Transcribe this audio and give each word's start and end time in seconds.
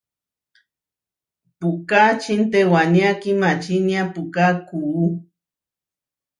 Puʼka 1.59 2.01
čintewania 2.21 3.09
kimačinia, 3.21 4.01
puʼká 4.13 4.45
kuú. 4.67 5.05